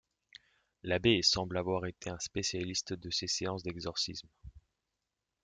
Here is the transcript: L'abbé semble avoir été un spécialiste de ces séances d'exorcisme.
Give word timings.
L'abbé 0.81 1.21
semble 1.21 1.57
avoir 1.59 1.85
été 1.85 2.09
un 2.09 2.17
spécialiste 2.17 2.93
de 2.93 3.11
ces 3.11 3.27
séances 3.27 3.61
d'exorcisme. 3.61 4.29